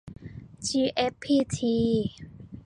[0.65, 1.77] จีเอฟพีที